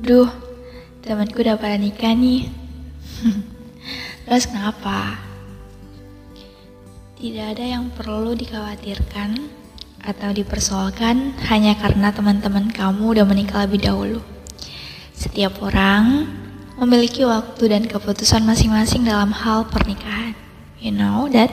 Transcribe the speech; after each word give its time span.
Duh, 0.00 0.32
temanku 1.04 1.44
udah 1.44 1.60
pada 1.60 1.76
nikah 1.76 2.16
nih. 2.16 2.48
Terus 4.24 4.48
kenapa? 4.48 5.20
Tidak 7.20 7.46
ada 7.52 7.60
yang 7.60 7.92
perlu 7.92 8.32
dikhawatirkan 8.32 9.36
atau 10.00 10.32
dipersoalkan 10.32 11.36
hanya 11.52 11.76
karena 11.76 12.08
teman-teman 12.16 12.72
kamu 12.72 13.12
udah 13.12 13.28
menikah 13.28 13.68
lebih 13.68 13.84
dahulu. 13.84 14.24
Setiap 15.12 15.60
orang 15.60 16.24
memiliki 16.80 17.28
waktu 17.28 17.68
dan 17.68 17.84
keputusan 17.84 18.40
masing-masing 18.48 19.04
dalam 19.04 19.36
hal 19.36 19.68
pernikahan. 19.68 20.32
You 20.80 20.96
know 20.96 21.28
that 21.28 21.52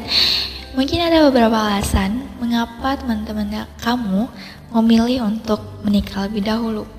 mungkin 0.71 1.03
ada 1.03 1.27
beberapa 1.27 1.59
alasan 1.67 2.31
mengapa 2.39 2.95
teman-teman 2.95 3.67
kamu 3.83 4.31
memilih 4.71 5.27
untuk 5.27 5.59
menikah 5.83 6.31
lebih 6.31 6.47
dahulu. 6.47 6.96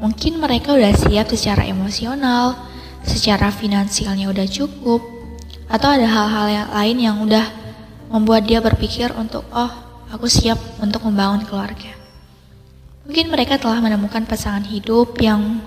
Mungkin 0.00 0.40
mereka 0.40 0.72
udah 0.72 0.96
siap 0.96 1.28
secara 1.28 1.68
emosional, 1.68 2.56
secara 3.04 3.52
finansialnya 3.52 4.32
udah 4.32 4.48
cukup, 4.48 5.04
atau 5.68 5.88
ada 5.92 6.08
hal-hal 6.08 6.46
yang 6.48 6.68
lain 6.72 6.96
yang 6.98 7.16
udah 7.20 7.46
membuat 8.08 8.48
dia 8.48 8.64
berpikir 8.64 9.12
untuk, 9.12 9.44
oh, 9.52 9.68
aku 10.08 10.24
siap 10.24 10.56
untuk 10.80 11.04
membangun 11.04 11.44
keluarga. 11.44 11.92
Mungkin 13.04 13.28
mereka 13.28 13.60
telah 13.60 13.76
menemukan 13.84 14.24
pasangan 14.24 14.64
hidup 14.64 15.20
yang 15.20 15.60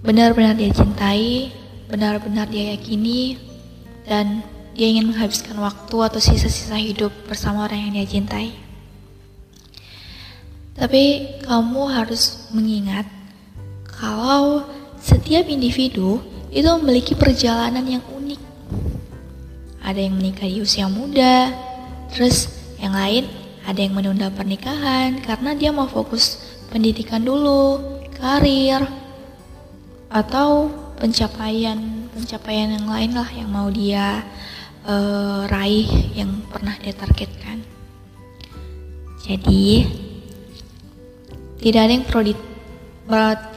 benar-benar 0.00 0.56
dia 0.56 0.72
cintai, 0.72 1.52
benar-benar 1.92 2.48
dia 2.48 2.72
yakini, 2.72 3.36
dan 4.08 4.40
dia 4.72 4.88
ingin 4.92 5.12
menghabiskan 5.12 5.60
waktu 5.60 5.96
atau 6.08 6.20
sisa-sisa 6.20 6.80
hidup 6.80 7.12
bersama 7.28 7.68
orang 7.68 7.84
yang 7.84 7.92
dia 8.00 8.06
cintai. 8.16 8.56
Tapi 10.76 11.04
kamu 11.44 11.82
harus 11.88 12.52
mengingat 12.52 13.15
kalau 13.96 14.68
setiap 15.00 15.48
individu 15.48 16.20
itu 16.52 16.68
memiliki 16.80 17.16
perjalanan 17.16 17.84
yang 17.84 18.04
unik. 18.04 18.40
Ada 19.80 20.00
yang 20.02 20.14
menikah 20.18 20.48
di 20.48 20.60
usia 20.60 20.88
muda, 20.88 21.52
terus 22.12 22.52
yang 22.76 22.92
lain 22.92 23.24
ada 23.66 23.80
yang 23.82 23.94
menunda 23.96 24.30
pernikahan 24.30 25.18
karena 25.24 25.56
dia 25.58 25.70
mau 25.74 25.88
fokus 25.90 26.38
pendidikan 26.70 27.22
dulu, 27.22 27.82
karir, 28.14 28.84
atau 30.10 30.70
pencapaian 30.96 32.08
pencapaian 32.14 32.72
yang 32.72 32.88
lain 32.88 33.12
lah 33.12 33.28
yang 33.28 33.50
mau 33.52 33.68
dia 33.68 34.24
uh, 34.88 35.44
raih 35.50 35.86
yang 36.16 36.40
pernah 36.48 36.72
dia 36.80 36.94
targetkan. 36.96 37.60
Jadi 39.26 39.84
tidak 41.58 41.80
ada 41.82 41.92
yang 41.92 42.06
perlu 42.06 42.32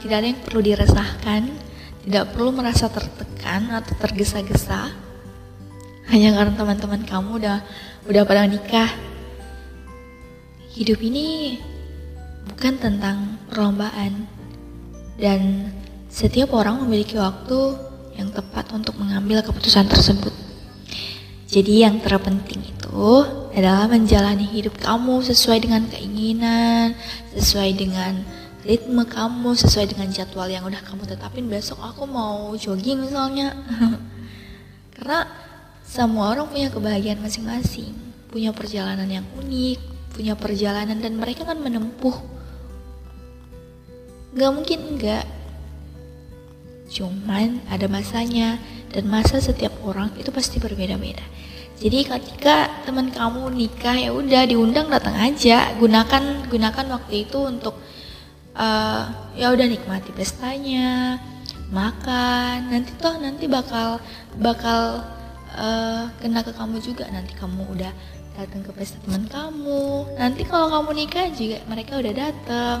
tidak 0.00 0.16
ada 0.22 0.28
yang 0.30 0.40
perlu 0.46 0.60
diresahkan, 0.62 1.42
tidak 2.06 2.24
perlu 2.32 2.54
merasa 2.54 2.86
tertekan 2.86 3.70
atau 3.74 3.94
tergesa-gesa 3.98 5.10
hanya 6.10 6.34
karena 6.34 6.54
teman-teman 6.58 7.02
kamu 7.06 7.30
udah 7.38 7.58
udah 8.10 8.22
pada 8.26 8.46
nikah. 8.50 8.90
Hidup 10.74 10.98
ini 11.02 11.58
bukan 12.50 12.78
tentang 12.78 13.38
perlombaan 13.50 14.26
dan 15.18 15.70
setiap 16.10 16.54
orang 16.54 16.82
memiliki 16.82 17.14
waktu 17.14 17.78
yang 18.18 18.34
tepat 18.34 18.74
untuk 18.74 18.98
mengambil 18.98 19.42
keputusan 19.46 19.86
tersebut. 19.86 20.34
Jadi 21.50 21.82
yang 21.82 21.98
terpenting 21.98 22.62
itu 22.62 23.26
adalah 23.54 23.90
menjalani 23.90 24.46
hidup 24.46 24.78
kamu 24.78 25.22
sesuai 25.26 25.66
dengan 25.66 25.82
keinginan, 25.90 26.94
sesuai 27.34 27.70
dengan 27.74 28.22
ritme 28.66 29.06
kamu 29.08 29.56
sesuai 29.56 29.96
dengan 29.96 30.08
jadwal 30.12 30.48
yang 30.48 30.66
udah 30.66 30.82
kamu 30.84 31.08
tetapin. 31.08 31.46
Besok 31.46 31.80
aku 31.80 32.04
mau 32.04 32.52
jogging 32.56 33.06
misalnya. 33.06 33.56
Karena 34.96 35.24
semua 35.86 36.32
orang 36.32 36.50
punya 36.50 36.68
kebahagiaan 36.68 37.22
masing-masing. 37.24 37.92
Punya 38.30 38.54
perjalanan 38.54 39.10
yang 39.10 39.26
unik 39.38 40.00
punya 40.10 40.34
perjalanan 40.36 40.98
dan 41.00 41.16
mereka 41.16 41.46
kan 41.46 41.56
menempuh. 41.56 42.12
Gak 44.36 44.52
mungkin 44.52 44.78
enggak 44.94 45.24
cuman 46.90 47.62
ada 47.70 47.86
masanya 47.86 48.58
dan 48.90 49.06
masa 49.06 49.38
setiap 49.38 49.70
orang 49.86 50.10
itu 50.18 50.34
pasti 50.34 50.58
berbeda-beda. 50.58 51.22
Jadi 51.80 52.02
ketika 52.04 52.68
teman 52.84 53.14
kamu 53.14 53.46
nikah 53.54 53.96
ya 53.96 54.10
udah 54.10 54.42
diundang 54.44 54.90
datang 54.90 55.14
aja. 55.16 55.70
Gunakan 55.78 56.50
gunakan 56.50 56.86
waktu 56.98 57.24
itu 57.24 57.38
untuk 57.40 57.78
uh, 58.56 59.02
ya 59.36 59.52
udah 59.52 59.66
nikmati 59.66 60.10
pestanya 60.14 61.18
makan. 61.70 62.70
Nanti 62.70 62.90
toh 62.98 63.14
nanti 63.18 63.46
bakal 63.46 64.02
bakal 64.38 65.06
uh, 65.54 66.10
kena 66.18 66.42
ke 66.42 66.52
kamu 66.54 66.82
juga. 66.82 67.06
Nanti 67.10 67.34
kamu 67.38 67.66
udah 67.70 67.92
datang 68.38 68.62
ke 68.62 68.70
pesta 68.74 68.98
teman 69.02 69.26
kamu. 69.26 70.16
Nanti 70.18 70.42
kalau 70.46 70.70
kamu 70.70 71.06
nikah 71.06 71.28
juga 71.34 71.58
mereka 71.66 71.98
udah 71.98 72.14
datang. 72.14 72.78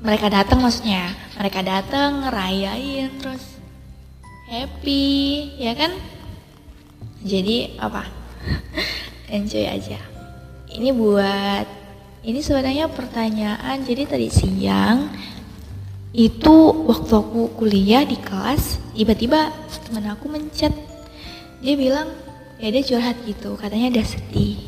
Mereka 0.00 0.32
datang 0.32 0.64
maksudnya 0.64 1.12
mereka 1.36 1.60
datang 1.60 2.24
ngerayain 2.24 3.12
terus 3.20 3.60
happy 4.48 5.52
ya 5.60 5.76
kan? 5.76 5.92
Jadi 7.20 7.76
apa? 7.76 8.08
Enjoy 9.36 9.68
aja. 9.68 10.00
Ini 10.72 10.94
buat 10.96 11.79
ini 12.20 12.44
sebenarnya 12.44 12.92
pertanyaan, 12.92 13.80
jadi 13.80 14.04
tadi 14.04 14.28
siang 14.28 15.08
itu 16.12 16.56
waktu 16.84 17.12
aku 17.16 17.54
kuliah 17.56 18.04
di 18.04 18.20
kelas, 18.20 18.76
tiba-tiba 18.92 19.48
temen 19.88 20.04
aku 20.10 20.28
mencet. 20.28 20.74
Dia 21.64 21.74
bilang, 21.78 22.12
ya 22.60 22.68
dia 22.68 22.82
curhat 22.84 23.16
gitu, 23.24 23.56
katanya 23.56 23.88
dia 24.00 24.04
sedih. 24.04 24.60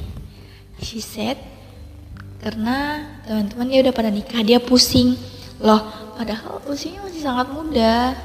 She 0.80 1.04
said, 1.04 1.36
karena 2.40 3.04
teman-teman 3.28 3.68
dia 3.68 3.80
udah 3.84 3.94
pada 3.94 4.08
nikah, 4.08 4.40
dia 4.40 4.56
pusing. 4.56 5.18
Loh, 5.60 5.82
padahal 6.16 6.62
usianya 6.64 7.04
masih 7.04 7.20
sangat 7.20 7.46
muda. 7.52 8.16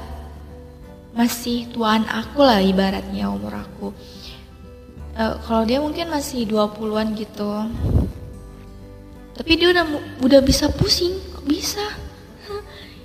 Masih 1.12 1.66
tuaan 1.74 2.06
aku 2.08 2.46
lah 2.46 2.62
ibaratnya 2.62 3.28
umur 3.28 3.60
aku. 3.60 3.90
Uh, 5.18 5.34
kalau 5.42 5.66
dia 5.66 5.82
mungkin 5.82 6.06
masih 6.08 6.46
20-an 6.46 7.18
gitu 7.18 7.66
tapi 9.38 9.54
dia 9.54 9.70
udah 9.70 9.86
udah 10.18 10.40
bisa 10.42 10.66
pusing. 10.74 11.14
Kok 11.30 11.46
bisa? 11.46 11.86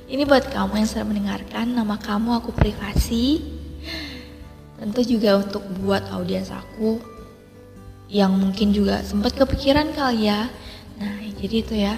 Ini 0.10 0.26
buat 0.26 0.50
kamu 0.50 0.82
yang 0.82 0.90
sedang 0.90 1.14
mendengarkan 1.14 1.78
nama 1.78 2.02
kamu 2.02 2.42
aku 2.42 2.50
privasi. 2.54 3.42
Tentu 4.82 5.06
juga 5.06 5.40
untuk 5.40 5.64
buat 5.80 6.04
audiens 6.12 6.50
aku 6.50 7.00
yang 8.10 8.34
mungkin 8.36 8.74
juga 8.74 9.02
sempat 9.06 9.38
kepikiran 9.38 9.94
kali 9.94 10.28
ya. 10.28 10.50
Nah 10.98 11.18
jadi 11.38 11.56
itu 11.62 11.74
ya. 11.78 11.96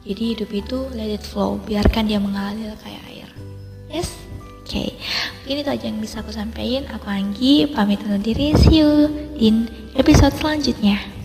Jadi 0.00 0.22
hidup 0.36 0.50
itu 0.50 0.78
let 0.96 1.12
it 1.12 1.24
flow. 1.24 1.60
Biarkan 1.68 2.08
dia 2.08 2.16
mengalir 2.16 2.72
kayak 2.80 3.04
air. 3.12 3.28
Yes? 3.92 4.16
Oke. 4.64 4.72
Okay. 4.72 4.90
mungkin 5.44 5.56
itu 5.60 5.70
aja 5.70 5.84
yang 5.84 6.00
bisa 6.00 6.24
aku 6.24 6.32
sampaikan. 6.32 6.88
Aku 6.96 7.06
Anggi 7.12 7.68
pamit 7.68 8.00
undur 8.04 8.20
diri. 8.20 8.56
See 8.56 8.80
you 8.80 9.12
in 9.36 9.68
episode 9.96 10.32
selanjutnya 10.40 11.19